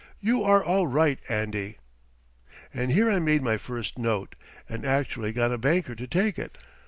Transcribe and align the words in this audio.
You 0.19 0.43
are 0.43 0.63
all 0.65 0.87
right, 0.87 1.19
Andy." 1.29 1.77
And 2.73 2.89
here 2.91 3.11
I 3.11 3.19
made 3.19 3.43
my 3.43 3.57
first 3.57 3.99
note, 3.99 4.33
and 4.67 4.83
actually 4.83 5.31
got 5.31 5.51
a 5.51 5.59
banker 5.59 5.93
to 5.93 6.07
take 6.07 6.39
it. 6.39 6.57